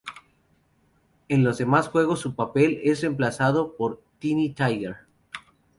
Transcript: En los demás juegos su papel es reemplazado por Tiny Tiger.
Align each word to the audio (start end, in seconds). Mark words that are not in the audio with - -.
En 1.27 1.43
los 1.43 1.59
demás 1.59 1.87
juegos 1.89 2.21
su 2.21 2.33
papel 2.33 2.81
es 2.83 3.01
reemplazado 3.01 3.75
por 3.77 4.01
Tiny 4.17 4.49
Tiger. 4.51 4.95